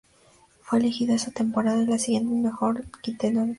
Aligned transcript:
Fue 0.63 0.79
elegido 0.79 1.13
esa 1.13 1.29
temporada 1.29 1.79
y 1.83 1.85
la 1.85 1.99
siguiente 1.99 2.31
en 2.31 2.37
el 2.37 2.43
mejor 2.45 2.85
quinteto 3.03 3.27
del 3.27 3.33
Torneo. 3.35 3.49